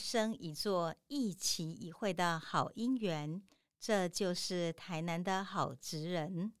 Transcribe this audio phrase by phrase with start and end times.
[0.00, 3.42] 生一座、一期一会的好姻缘。
[3.78, 6.52] 这就是台南的好职人。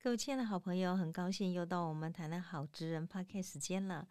[0.00, 4.08] 各位亲爱的好朋友，很高兴又到我们台南好职人 PARK 时间了。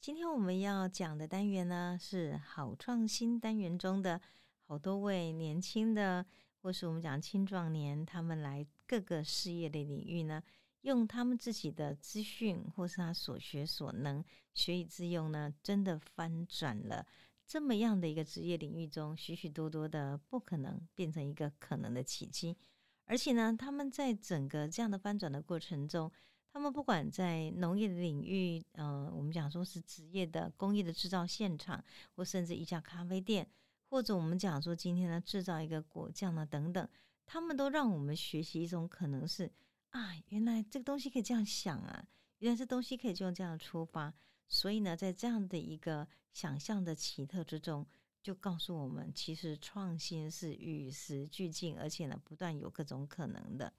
[0.00, 4.20] 今天我们要讲的单元呢，是好创新单元中的
[4.66, 6.24] 好多位年轻的，
[6.62, 10.42] 或是我们讲青壮年，他们来各个事业的领域呢。
[10.86, 17.04] 用他们自己的资讯，或是他所学所能，学以致用呢，真的翻转了
[17.44, 22.56] 这么样的一个职业领域中许许多多的不可能，变成一个可能的奇迹。
[23.04, 26.08] 而且呢，他们在整个这样的翻转的过程中，
[26.52, 31.84] 他们不管在农业的领域，呃，我们讲说是职业的工业的制造现场，
[32.14, 33.48] 或甚至一家咖啡店，
[33.88, 36.88] 或者我们讲说今天呢制造一个果酱呢等等，
[37.26, 39.50] 他们都让我们学习一种可能是。
[39.96, 42.06] 啊，原来这个东西可以这样想啊！
[42.40, 44.12] 原来这东西可以就用这样出发，
[44.46, 47.86] 所以呢，在这样的一个想象的奇特之中，
[48.22, 53.72] 就告诉我们，其实创新是与时俱进，而且呢，不断有各种可能的。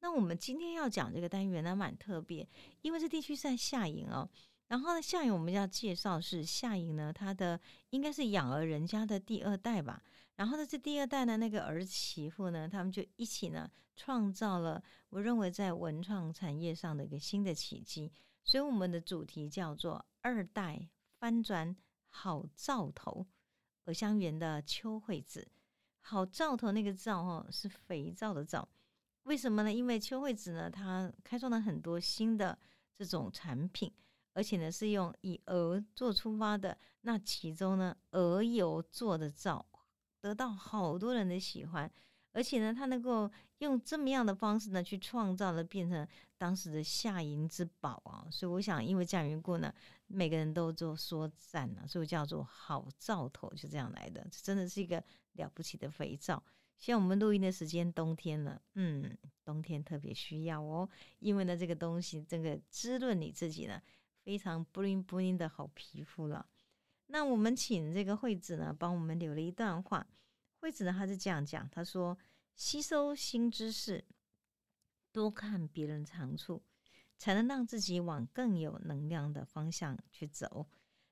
[0.00, 2.48] 那我们今天要讲这个单元呢，蛮特别，
[2.80, 4.28] 因为这地区是在下营哦。
[4.66, 10.02] 然后呢，下营我们要介绍是下营呢，它的应该是养儿人家的第二代吧。
[10.42, 18.10] 然后呢，这第二代呢，那个儿媳妇呢，他们就一起呢，创造了我认为在文创产业上的一个新的奇迹。
[18.42, 20.88] 所以我们的主题叫做“二代
[21.20, 21.76] 翻转
[22.08, 23.24] 好兆头”。
[23.86, 25.46] 鹅香园的邱惠子，
[26.00, 28.68] 好兆头那个兆哦，是肥皂的皂。
[29.22, 29.72] 为什么呢？
[29.72, 32.58] 因为邱惠子呢，她开创了很多新的
[32.92, 33.94] 这种产品。
[34.32, 39.64] 而且呢，是用以鹅做出发的，那其中呢，鹅油做的皂
[40.22, 41.90] 得到好多人的喜欢，
[42.32, 46.08] 而且呢，他能够用这么样的方式呢，去创造了变成
[46.38, 49.70] 当时的夏银之宝啊，所以我想，因为这样缘故呢，
[50.06, 55.02] 每个人都做说赞了，所以叫做好兆头，就这样来的，这真的是一个
[55.32, 56.42] 了不起的肥皂。
[56.78, 59.14] 像我们录音的时间冬天了，嗯，
[59.44, 60.88] 冬天特别需要哦，
[61.18, 63.82] 因为呢，这个东西这个滋润你自己呢。
[64.24, 66.46] 非常布灵布灵的好皮肤了。
[67.08, 70.06] 那我们请这个惠子呢，帮我们留了一段话。
[70.62, 72.16] 惠子呢，他是这样讲，他说
[72.54, 74.04] ：“吸收新知识，
[75.10, 76.62] 多看别人长处，
[77.18, 80.68] 才能让自己往更有能量的方向去走。”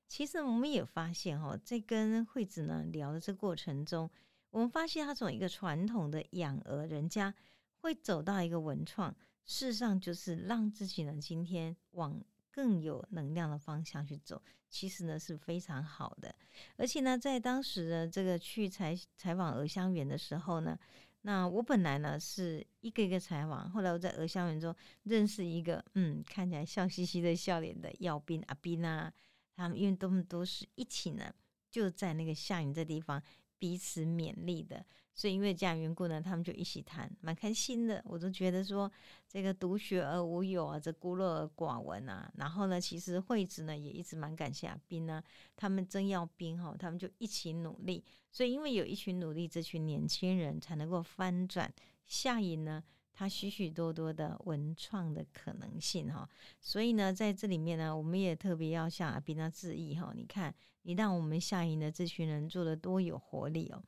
[0.07, 4.09] 其实我们也发现哈，在跟惠子呢聊的这过程中，
[4.51, 7.35] 我们发现他从一个传统的养鹅人家，
[7.81, 9.13] 会走到一个文创，
[9.43, 12.23] 事实上就是让自己呢今天往。
[12.51, 16.35] 更有能量的方向去走，其实呢是非常好的。
[16.75, 20.77] 而且呢，在当时的这个去采采访鹅香园的时候呢，
[21.21, 29.11] 那我本来呢是一个一个采访，后来我在鹅香园中认识一个嗯看起来笑嘻嘻的笑脸的耀斌阿斌啊，
[29.55, 31.33] 他们因为他们都是一起呢，
[31.69, 33.21] 就在那个下雨这地方
[33.57, 34.85] 彼此勉励的。
[35.13, 38.01] 所以因为这样缘故呢，他们就一起谈，蛮开心的。
[38.05, 38.89] 我都觉得说，
[39.27, 42.31] 这个独学而无友啊，这孤陋而寡闻啊。
[42.37, 45.21] 然后呢，其实惠子呢也一直蛮感谢阿斌呢，
[45.55, 48.03] 他们真要斌哈，他们就一起努力。
[48.31, 51.71] 所以因为有一群努力，这群年轻人才能够翻转
[52.07, 52.81] 下影呢，
[53.13, 56.27] 他许许多多的文创的可能性哈。
[56.61, 60.13] 所以呢，在这里面呢，我们也特别要向阿斌呢致意哈。
[60.15, 63.83] 你看，你让我们下营的这群人做的多有活力哦。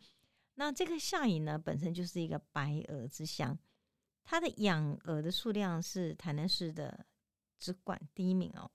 [0.55, 3.57] 那这个夏营呢，本身就是一个白鹅之乡，
[4.23, 7.05] 它的养鹅的数量是台南市的
[7.57, 8.69] 只管第一名哦。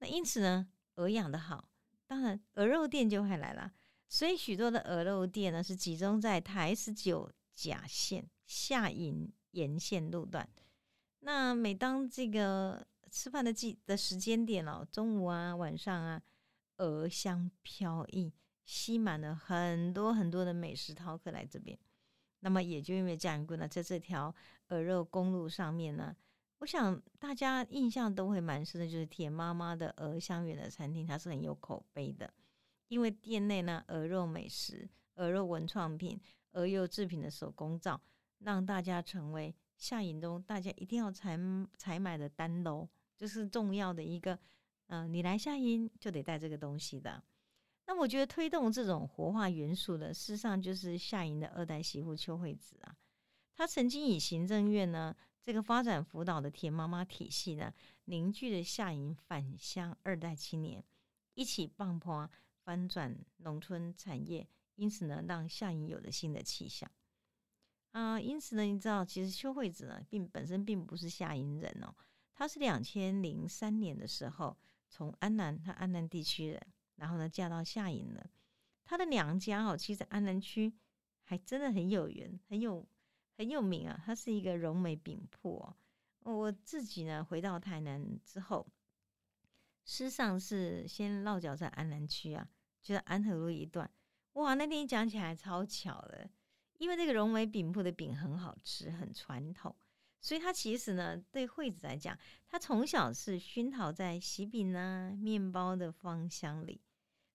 [0.00, 1.68] 那因此呢，鹅养的好，
[2.06, 3.72] 当然鹅肉店就会来了。
[4.08, 10.48] 所以许多的鹅肉店呢，是集中在台十九甲线下营沿线路段。
[11.20, 16.22] 那每当这个吃饭的季的时间点哦，中午啊、晚上啊，
[16.76, 18.32] 鹅香飘溢。
[18.68, 21.78] 吸满了很多很多的美食饕客来这边，
[22.40, 24.34] 那么也就因为这样一个呢，在这条
[24.68, 26.14] 鹅肉公路上面呢，
[26.58, 32.30] 我想大家印象都会蛮深的，就是田妈妈的鹅香园的餐厅，它是很有口碑的，
[32.88, 36.20] 因为店内呢鹅肉美食、鹅肉文创品、
[36.50, 37.98] 鹅肉制品的手工皂，
[38.40, 41.38] 让大家成为夏营中大家一定要采
[41.78, 42.86] 采买的单楼，
[43.16, 44.38] 就是重要的一个，
[44.88, 47.22] 嗯，你来夏营就得带这个东西的。
[47.88, 52.94] 那我觉得推动这种活化元素的，事实上就是夏营的二代媳妇邱惠子啊。
[53.54, 57.72] 她曾经以行政院呢这个发展辅导的田妈妈体系呢，
[58.04, 60.84] 凝聚了夏营返乡二代青年，
[61.32, 62.30] 一起棒破
[62.62, 66.90] 翻转农村产业，因此呢，让夏营有了新的气象
[67.92, 68.20] 啊。
[68.20, 71.94] 因此呢，你知道，其实邱惠子呢，并本身并不是夏营人哦，
[72.34, 74.54] 她是两千零三年的时候
[74.90, 76.60] 从安南，她安南地区人，
[76.98, 78.30] 然后呢嫁到夏营了。
[78.84, 80.72] 他的娘家哦，其实安南区
[81.24, 82.86] 还真的很有缘，很有
[83.36, 84.00] 很有名啊。
[84.04, 85.76] 他是一个荣美饼铺哦。
[86.24, 88.66] 我自己呢回到台南之后，
[89.84, 92.48] 事实上是先落脚在安南区啊，
[92.82, 93.90] 就在安和路一段。
[94.34, 96.28] 哇，那天讲起来超巧的，
[96.78, 99.74] 因为这个荣美饼铺的饼很好吃，很传统。
[100.20, 102.18] 所以他其实呢，对惠子来讲，
[102.48, 106.80] 他从小是熏陶在喜饼啊、面包的芳香里。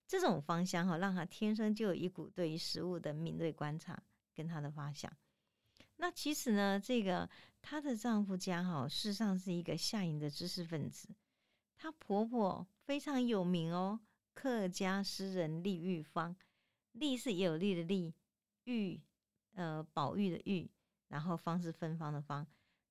[0.06, 4.02] 这种芳香哈，让他天生就有一股对于食物的敏锐观察
[4.34, 5.12] 跟他的发想。
[5.96, 7.28] 那其实呢，这个
[7.62, 11.08] 她的丈夫家哈，事实上是一个下营的知识分子。
[11.76, 14.00] 她婆婆非常有名哦，
[14.34, 16.34] 客家诗人李玉芳，
[16.92, 18.12] 李是有利的利，
[18.64, 19.00] 玉
[19.54, 20.68] 呃宝玉的玉，
[21.08, 22.46] 然后芳是芬芳的芳。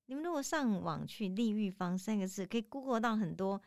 [0.06, 3.62] 你们如果上网去“丽玉芳”三个字，可以 Google 到很多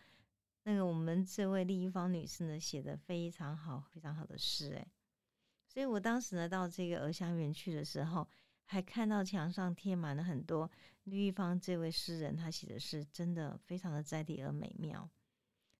[0.69, 4.85] 那个我们这位丽玉芳女士呢写的非常好、非常好的诗诶。
[5.69, 8.29] 所以我当时呢到这个鹅香园去的时候，
[8.65, 10.69] 还看到墙上贴满了很多
[11.05, 15.09] 丽玉芳这位诗人他写的诗，真的非常的在地而美妙。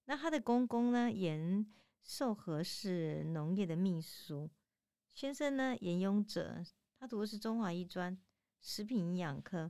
[0.05, 1.67] 那她的公公呢，严
[2.01, 4.49] 寿和是农业的秘书，
[5.13, 6.65] 先生呢严雍哲，
[6.97, 8.17] 他读的是中华医专
[8.61, 9.69] 食品营养科。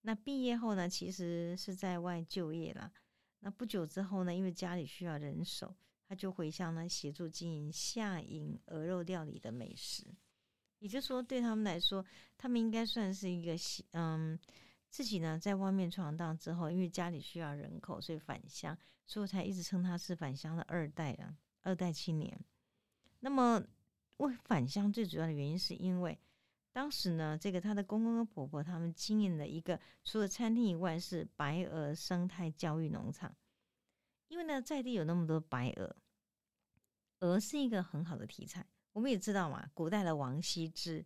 [0.00, 2.92] 那毕业后呢，其实是在外就业了。
[3.40, 5.74] 那不久之后呢，因为家里需要人手，
[6.08, 10.04] 他就回乡呢协助经营夏营鹅肉料理的美食。
[10.80, 12.04] 也就是说，对他们来说，
[12.36, 13.56] 他们应该算是一个
[13.92, 14.38] 嗯，
[14.88, 18.76] 自己呢在外面闯荡之后，因为家里需要人口，所以返乡，
[19.06, 22.38] 所以才一直称他是返乡的二代啊，二代青年。
[23.20, 23.60] 那么，
[24.18, 26.18] 为返乡最主要的原因，是因为。
[26.78, 33.34] 当时呢，这个他的公公跟婆婆他们经营了一个除了餐厅以外是白鹅生态教育农场。
[34.28, 35.96] 因为呢，在地有那么多白鹅，
[37.18, 38.64] 鹅是一个很好的题材。
[38.92, 41.04] 我们也知道嘛，古代的王羲之，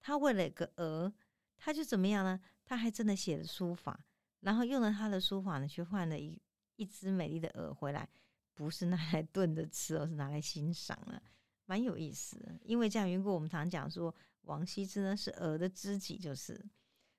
[0.00, 1.12] 他为了一个鹅，
[1.56, 2.40] 他就怎么样呢？
[2.64, 4.04] 他还真的写了书法，
[4.40, 6.36] 然后用了他的书法呢，去换了一
[6.74, 8.08] 一只美丽的鹅回来，
[8.54, 11.22] 不是拿来炖着吃，而是拿来欣赏了，
[11.66, 12.58] 蛮有意思。
[12.64, 14.12] 因为这样缘故，我们常讲说。
[14.42, 16.64] 王羲之呢是鹅的知己，就是，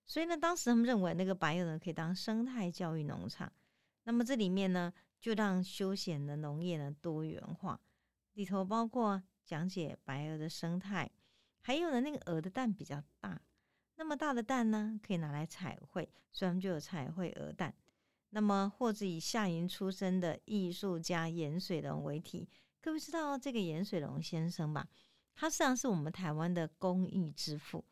[0.06, 3.52] 所以呢，当时他们认为那个白鹅呢可以当生态教育农场，
[4.04, 7.80] 那么这里面呢就让休闲的农业呢多元化，
[8.34, 11.10] 里头包括讲解白鹅的生态，
[11.62, 13.42] 还有呢那个鹅的蛋比较大，
[13.96, 17.74] 那么大的蛋呢可以拿来彩绘，所以他们就有彩绘鹅蛋，
[18.32, 22.50] 那么或者以夏营出身的艺术家盐水龙为题，
[22.82, 24.88] 各位知道这个盐水龙先生吧？
[25.36, 27.84] 他实际上是我们台湾的工艺之父。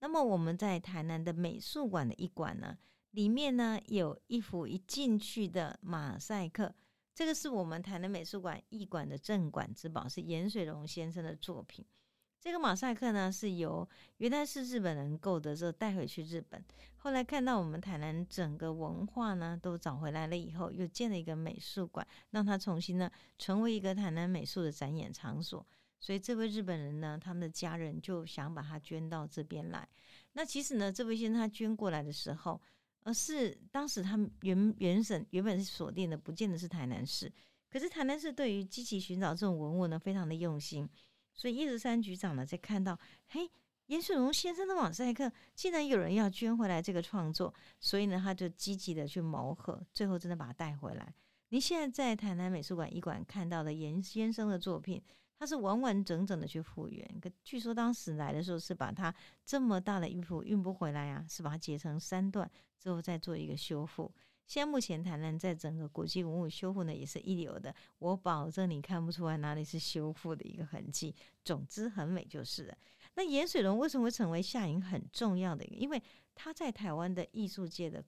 [0.00, 2.78] 那么我们在台南的美术馆的一馆呢，
[3.10, 6.72] 里面呢有一幅一进去的马赛克，
[7.14, 11.84] 这个是我们台南美术馆艺馆的镇馆之宝，是严水龙先生的作品。
[12.40, 16.64] 这个马赛克呢是由原来是日本人购得之后带回去日本，
[16.98, 25.66] 后来看到我们台南整个文化呢都找回来了以后，又建了一个美术馆，让它重新呢成为一个台南美术的展演场所。
[26.00, 29.88] 所以这位日本人呢，他们的家人就想把他捐到这边来。
[30.34, 32.60] 那其实呢，这位先生他捐过来的时候，
[33.02, 37.32] 而是当时他们原原省原本是锁定的，不见得是台南市。
[37.68, 40.88] 可是台南市对于积极寻找这种文物呢，非常的用心。
[41.34, 43.50] 所以叶十山局长呢，在看到嘿
[43.86, 51.12] 严水龙先生的马赛克，竟然有人要捐回来这个创作，所以呢，他就积极的去谋合，最后真的把他带回来。
[51.48, 55.02] 你现在在台南美术馆一馆看到的严先生的作品。
[55.38, 59.14] 他是完完整整的去复原，可据说当时来的时候是把它
[59.44, 64.12] 这么大的衣服运不回来啊，是把它截成三段之后再做一个修复。
[64.46, 71.14] 现在目前台南在整个国际文物修复呢也是一流的，我保证你看不出来哪里是修复的一个痕迹。
[71.44, 72.76] 总之很美就是了。
[73.14, 75.76] 那盐水龙为什么会成为夏营很重要的一个？
[75.76, 76.02] 因为
[76.34, 78.02] 他在台湾的艺术界的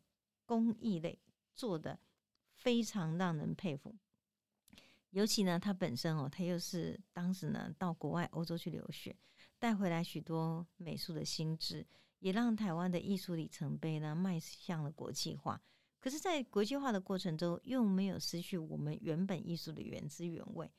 [0.46, 1.18] 工艺类
[1.54, 1.98] 做的
[2.54, 3.94] 非常让人佩服。
[5.10, 9.14] 尤其呢，他本身哦，他又是当时呢到国外欧洲去留学，
[9.58, 11.86] 带回来许多美术的心智，
[12.20, 15.60] 也让台湾的艺术里程碑呢迈向了国际化。
[15.98, 20.70] 可是，在国际化的过程中，又没有失去我们原本艺术的原汁原味。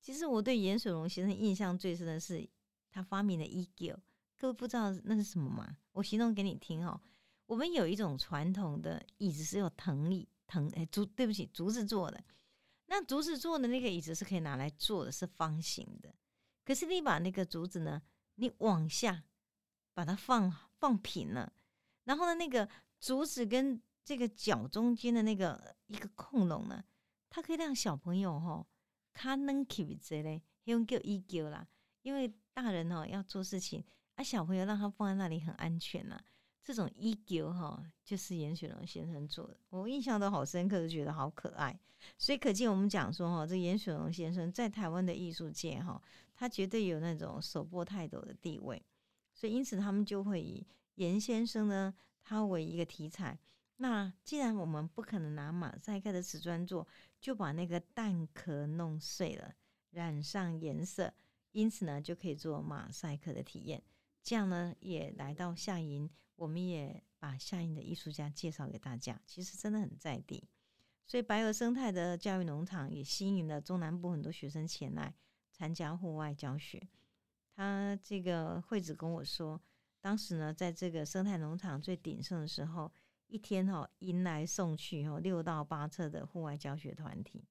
[0.00, 2.48] 其实，我对严水龙先生印象最深的是
[2.90, 3.98] 他发明的 e g l
[4.36, 5.78] 各位不知道那是什么吗？
[5.92, 7.00] 我形容给你听哦。
[7.46, 12.22] 我们有一种传统的椅子是有藤椅藤哎竹，对不起，竹子做的。
[12.90, 16.14] 那竹子做的那个椅子是可以拿来坐的，是方形的。
[16.64, 18.02] 可是你把那个竹子呢，
[18.34, 19.24] 你往下
[19.94, 21.52] 把它放放平了，
[22.04, 22.68] 然后呢，那个
[22.98, 26.84] 竹子跟这个脚中间的那个一个空窿呢，
[27.28, 28.66] 它可以让小朋友吼，
[29.12, 31.68] 卡能 keep 之类，用叫依旧啦。
[32.02, 36.18] 因为大人哦要做事情，啊小朋友让他放在那里很安全呐。
[36.68, 41.74] 这种依旧哈，就是严雪龙先生做的，我印象都好深刻，就觉得好可爱。
[42.18, 45.98] 所以可见我们讲说哈，这严雪龙先生在台湾的艺术界哈，
[46.34, 48.84] 他绝对有那种手握泰斗的地位。
[49.32, 53.38] 所以因此他们就会以严先生呢，他为一个题材。
[53.78, 56.86] 那既然我们不可能拿马赛克的瓷砖做，
[57.18, 59.54] 就把那个蛋壳弄碎了，
[59.92, 61.14] 染上颜色，
[61.52, 63.82] 因此呢，就可以做马赛克的体验。
[64.22, 69.20] 这样呢，也来到夏营，我们也把相应的艺术家介绍给大家。
[69.26, 70.48] 其实真的很在地，
[71.06, 75.14] 所以白鹅生态的教育农场也吸引了中南部很多学生前来
[75.52, 76.88] 参加户外教学。
[77.54, 79.60] 他这个惠子跟我说，
[80.00, 82.90] 当时呢，在这个生态农场最鼎盛的时候。
[83.30, 87.44] 一天哈，迎来送去哈，六到八册的户外教学团体，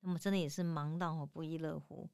[0.00, 2.08] 那么真的也是忙到哦不亦乐乎。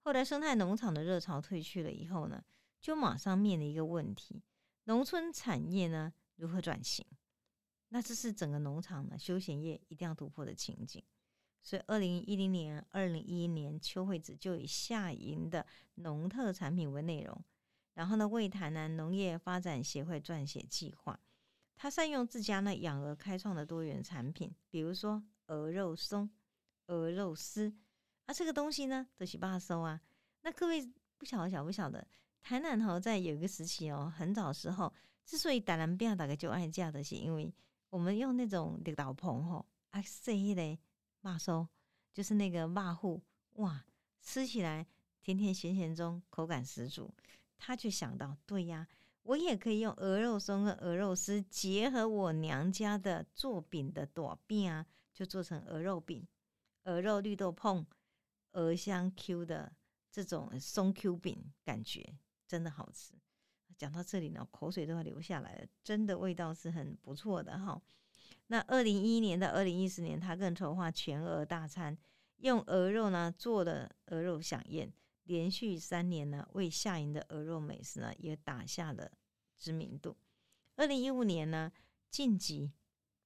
[0.00, 2.42] 后来生态农场的热潮退去了以后呢，
[2.80, 4.42] 就马上面临一个问题：
[4.86, 7.04] 农村产业呢如何转型？
[7.90, 11.02] 那这是整个农场呢休闲业一定要突破的情景。
[11.60, 17.44] 所以，二零一零年、二零一一年，邱惠子就以夏营的农特产品为内容，
[17.94, 21.18] 然后呢为台南农业发展协会撰写计划。
[21.76, 26.30] 他善用自家呢养鹅开创的多元产品，比如说鹅肉松、
[26.86, 27.74] 鹅肉丝
[28.26, 30.00] 啊，这个东西呢都是巴收啊。
[30.42, 30.88] 那各位
[31.18, 32.06] 不晓得晓不晓得，
[32.48, 37.52] 台南吼在有一个时期哦，很早时候，之所以台南变大概就爱嫁的是因为
[37.90, 40.78] 我们用那种绿豆棚吼啊，塞一类
[41.22, 41.66] 马收，
[42.14, 43.20] 就是那个马户
[43.54, 43.84] 哇，
[44.22, 44.86] 吃起来
[45.20, 47.12] 甜甜咸咸中口感十足。
[47.58, 48.86] 他却想到，对呀。
[49.24, 56.24] 我也可以用鹅肉松和鹅肉丝结合我娘家的做饼的朵饼啊，就做成鹅肉饼、
[56.84, 57.84] 鹅肉绿豆碰、
[58.52, 59.72] 鹅香 Q 的
[60.12, 63.12] 这种松 Q 饼，感觉真的好吃。
[63.76, 67.80] 讲到这里呢，口水都要流下来了，真的味道是很不错的哈。
[68.46, 71.98] 那二零一一年到二零一四年，他更筹划全鹅大餐，
[72.38, 74.92] 用鹅肉呢做的鹅肉飨宴。
[75.24, 79.10] 连续三年呢，为夏营的鹅肉美食呢也打下了
[79.58, 80.16] 知名度。
[80.76, 81.72] 二零一五年呢，
[82.08, 82.70] 晋级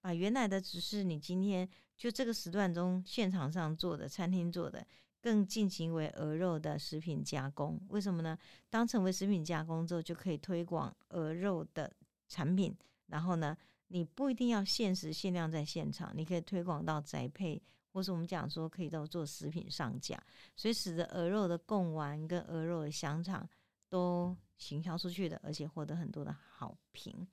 [0.00, 4.86] 把原来的只是你今天就这个时段中现场上做的餐厅做的，
[5.20, 7.80] 更进行为鹅肉的食品加工。
[7.88, 8.38] 为什么呢？
[8.68, 11.92] 当成为食品加工之后，就可以推广鹅肉的
[12.28, 12.76] 产品。
[13.06, 13.56] 然后呢，
[13.88, 17.62] 你不一定要限时限量在现场，你可以推广到宅配。
[17.92, 20.16] 或是我们讲说可以到做食品上架，
[20.54, 23.44] 所以使得鹅肉的贡丸跟鹅肉的香肠
[23.88, 27.26] 都行销出去的，而且获得很多的好评。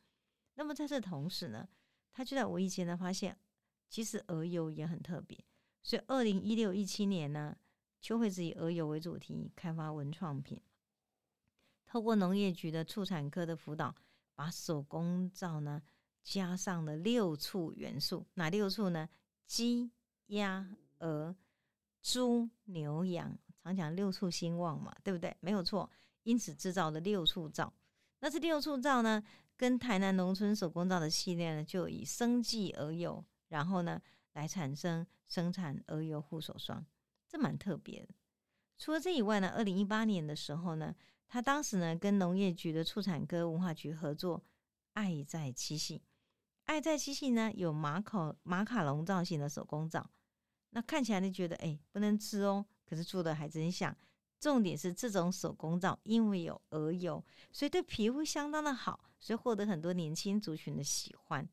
[0.56, 1.70] 那么在这同时呢，
[2.12, 3.38] 他就在无意间呢发现，
[3.88, 5.38] 其实鹅油也很特别。
[5.84, 7.56] 所以二零一六一七年呢，
[8.01, 10.61] 邱惠子以鹅油为主题开发文创品，
[11.85, 13.95] 透过农业局的畜产科的辅导，
[14.35, 15.81] 把手工皂呢
[16.23, 19.09] 加上了六畜元素，哪六畜呢？
[19.45, 19.91] 鸡。
[20.31, 21.33] 鸭、鹅、
[22.01, 25.33] 猪、牛、羊，常讲六畜兴旺嘛，对不对？
[25.39, 25.89] 没有错。
[26.23, 27.73] 因此制造了六畜皂，
[28.19, 29.23] 那这六畜皂呢，
[29.55, 34.01] 跟台南农村手工皂的系列呢，就以生计鹅油，然后呢
[34.33, 36.85] 来产生生产鹅油护手霜，
[37.27, 38.13] 这蛮特别的。
[38.77, 40.96] 除了这以外呢，二零一八年的时候呢，
[41.27, 44.43] 他当时呢跟农业局的畜产科文化局合作，
[44.93, 46.01] 爱在七夕。
[46.65, 50.10] 爱在七夕呢有马口马卡龙造型的手工皂。
[50.72, 53.96] 那看起来你觉得哎不能吃哦，可是做的还真像。
[54.39, 61.48] 重点是这种手工皂，因为有鹅油，所以对皮肤相当的好，所以获得很多年轻族群的喜欢。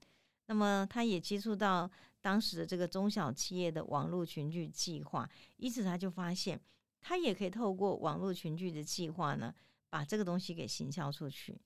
[0.47, 1.90] 那么他也接触到
[2.25, 5.28] 当时的这个中小企业的网络群聚计划，
[5.59, 6.59] 因此他就发现
[7.02, 9.54] 他也可以透过网络群聚的计划呢，
[9.90, 11.61] 把这个东西给行销出去。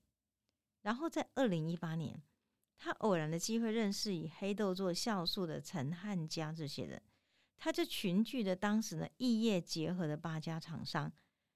[0.81, 2.21] 然后在二零一八年，
[2.77, 7.01] 他偶然的机会认识以黑豆做酵素的陈汉家这些人。
[7.57, 11.09] 他就群聚的当时呢，异业结合的八家厂商，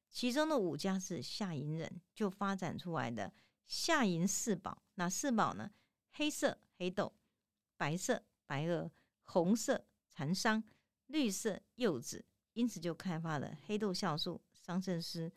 [0.10, 3.34] 其中的五家是夏银人，就发展出来的
[3.66, 4.82] 夏银四宝。
[4.96, 5.72] 哪四宝呢？
[6.12, 7.14] 黑色黑豆，
[7.76, 8.92] 白色白鹅，
[9.24, 10.64] 红色蚕桑，
[11.08, 12.26] 绿色柚子。
[12.54, 15.32] 因此就开发了黑豆酵素、桑葚丝，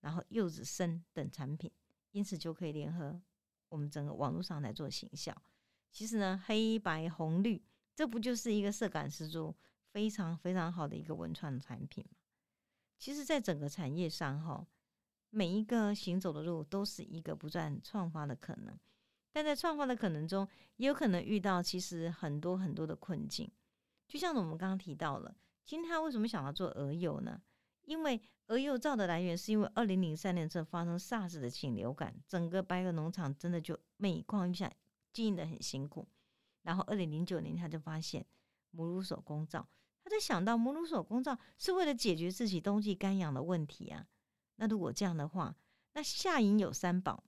[0.00, 1.70] 然后柚子参等产品。
[2.12, 3.20] 因此就可以联合
[3.68, 5.34] 我们整个网络上来做行销。
[5.90, 7.62] 其实呢，黑白红绿，
[7.94, 9.54] 这不就是一个色感十足？
[9.90, 12.16] 非常非常好的一个文创产品嘛，
[12.98, 14.66] 其实，在整个产业上哈，
[15.30, 18.76] 每一个行走的路都是一个不断创发的可能，
[19.34, 23.50] 但在创发的可能中，也有可能遇到其实很多很多的困境。
[24.06, 27.42] 就像我们刚刚提到了，今天他为什么想要做鹅釉呢？
[27.82, 34.72] 因为鹅釉皂的来源是因为二零零三年这发生 SARS 的禽流感，整个白鹅农场真的就每况愈下，
[35.12, 36.06] 经营的很辛苦。
[36.62, 38.24] 然后二零零九年他就发现
[38.70, 39.66] 母乳手工皂，
[40.04, 44.06] 他就想到母乳手工皂是为了解决自己冬季干痒的问题啊。
[44.56, 45.56] 那如果这样的话，
[45.94, 47.24] 那夏营有三宝，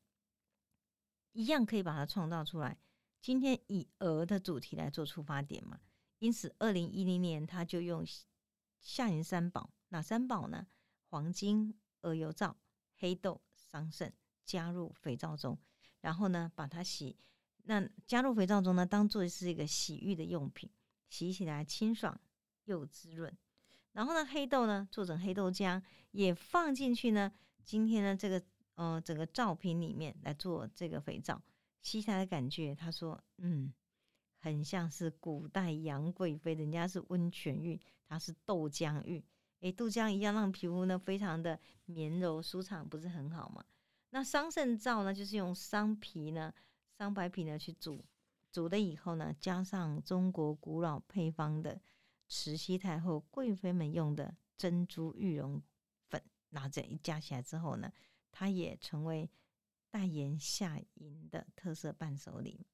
[1.37, 2.78] 一样可以把它创造出来。
[3.21, 5.78] 今天以鹅的主题来做出发点嘛，
[6.19, 8.05] 因此二零一零年他就用
[8.81, 9.71] 夏银三宝。
[9.90, 10.66] 哪三宝呢？
[11.09, 12.57] 黄金、鹅油皂、
[12.97, 14.11] 黑豆、桑葚
[14.45, 15.59] 加入肥皂中，
[16.00, 17.16] 然后呢，把它洗。
[17.64, 20.71] 那加入肥皂中呢，当做是一个洗浴的用品，
[21.09, 22.19] 洗起来清爽
[22.64, 23.31] 又滋润。
[23.93, 27.31] 然后呢，黑豆呢，做成黑豆浆，也放进去呢。
[27.64, 28.43] 今天呢，这个
[28.76, 31.42] 呃，整个皂瓶里面来做这个肥皂，
[31.83, 33.73] 吸起来的感觉，他说，嗯，
[34.38, 39.25] 很像是古代杨贵妃，人家是温泉浴，它是豆浆浴。
[39.61, 43.64] 诶，豆浆一样让皮肤呢非常的绵柔舒畅，不是很好吗？
[44.11, 46.52] 那桑葚皂呢，就是用桑皮呢、
[46.97, 48.04] 桑白皮呢去煮，
[48.52, 51.80] 煮了以后呢，加上中国古老配方的
[52.28, 55.62] 慈禧太后、贵妃们用的珍珠玉容
[56.09, 57.90] 粉，拿着一加起来之后呢，
[58.38, 59.31] 它也成为
[59.90, 62.66] 代言夏银的特色伴手礼。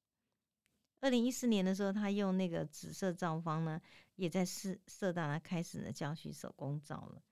[0.99, 3.81] 二零一四年的时候，他用那个紫色皂方呢，
[4.15, 7.23] 也在色色大呢开始呢教学手工皂了。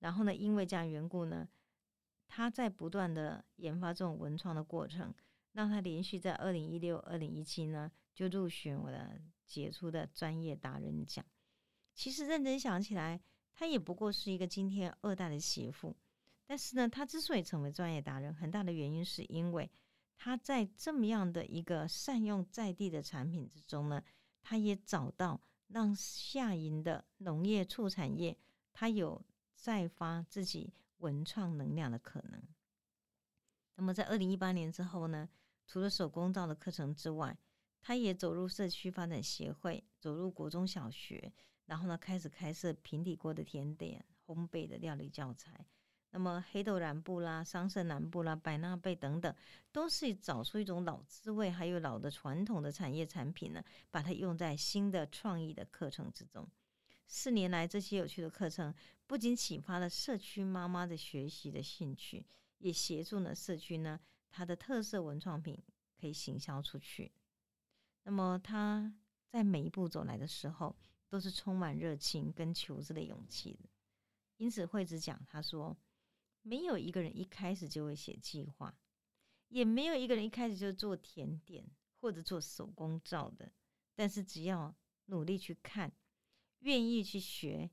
[0.00, 1.48] 然后呢，因为这样缘故呢，
[2.26, 5.14] 他在不断的研发这种文创的过程，
[5.52, 11.24] 让他连续在二零一六、二零一七呢就入选我的杰出的专业达人奖。
[11.94, 13.18] 其实认真想起来，
[13.54, 15.96] 他也不过是一个今天二代的媳妇，
[16.48, 19.70] 但是呢，他之所以成为专业达人，很大的原因是因为。
[20.20, 24.02] 他在这么样的一个善用在地的产品之中呢，
[24.42, 28.36] 他也找到让下营的农业畜产业，
[28.72, 32.42] 它有再发自己文创能量的可能。
[33.76, 35.28] 那么在二零一八年之后呢，
[35.68, 37.38] 除了手工皂的课程之外，
[37.80, 41.32] 他也走入社区发展协会，走入国中小学，
[41.66, 45.64] 然后呢开始开设平底锅的甜点、烘焙的料理教材。
[46.10, 49.32] 那么黑豆染布啦、桑葚染布啦、百纳贝等等，
[49.70, 56.48] 都是找出一种老滋味，还有老的传统的产业产品呢，把它用在新的创意的课程之中。
[57.06, 58.74] 四年来，这些有趣的课程
[59.06, 62.24] 不仅启发了社区妈妈的学习的兴趣，
[62.56, 65.62] 也协助了社区呢它的特色文创品
[66.00, 67.12] 可以行销出去。
[68.04, 68.90] 那么他
[69.28, 70.74] 在每一步走来的时候，
[71.10, 73.68] 都是充满热情跟求知的勇气的。
[74.38, 75.76] 因此，惠子讲，他说。
[76.48, 78.74] 没有一个人一开始就会写计划，
[79.48, 83.52] 也没有一个人一开始就做甜点或者做手工皂的。
[83.94, 84.74] 但是只要
[85.06, 85.92] 努力去看，
[86.60, 87.70] 愿意去学，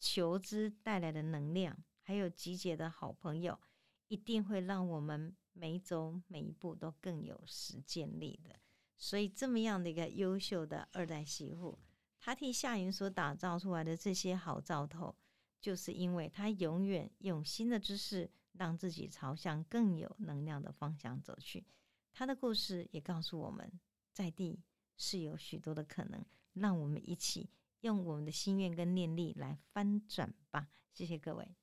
[0.00, 3.60] 求知带来的能量，还有集结的好朋友，
[4.08, 8.58] 一定会让我们每走每一步都更有实践力的。
[8.98, 11.78] 所以，这么样的一个优秀的二代媳妇，
[12.18, 15.14] 她替夏云所打造出来的这些好兆头。
[15.60, 21.66] 就是因为他永远用新的知识，让自己朝向更有能量的方向走去。
[22.12, 23.70] 他的故事也告诉我们，
[24.12, 24.60] 在地
[24.96, 30.68] 是有许多的可能，让我们一起用我们的心愿跟念力来翻转吧。
[30.92, 31.54] 谢谢各位。